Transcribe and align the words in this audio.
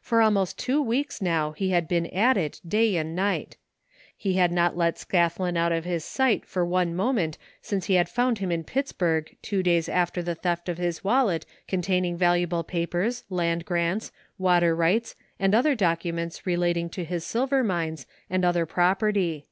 For 0.00 0.22
almost 0.22 0.60
two 0.60 0.80
weeks 0.80 1.20
now 1.20 1.50
he 1.50 1.70
had 1.70 1.88
been 1.88 2.06
at 2.14 2.36
it, 2.36 2.60
day 2.64 2.94
and 2.96 3.16
night 3.16 3.56
He 4.16 4.34
had 4.34 4.52
not 4.52 4.76
let 4.76 4.94
Scathlin 4.96 5.56
out 5.56 5.72
of 5.72 5.84
his 5.84 6.04
sight 6.04 6.46
for 6.46 6.64
one 6.64 6.94
moment 6.94 7.36
since 7.62 7.86
he 7.86 7.94
had 7.94 8.08
found 8.08 8.38
him 8.38 8.52
in 8.52 8.62
Pittsburgh 8.62 9.36
two 9.42 9.64
days 9.64 9.88
after 9.88 10.22
the 10.22 10.36
theft 10.36 10.68
of 10.68 10.78
his 10.78 11.02
wallet 11.02 11.46
con 11.66 11.82
taining 11.82 12.14
valuable 12.16 12.62
papers^ 12.62 13.24
land 13.28 13.64
grants, 13.64 14.12
water 14.38 14.72
rights 14.72 15.16
and 15.36 15.52
other 15.52 15.74
documents 15.74 16.46
relating 16.46 16.88
to 16.90 17.02
his 17.04 17.26
silver 17.26 17.64
mines 17.64 18.06
and 18.30 18.44
other 18.44 18.66
property. 18.66 19.48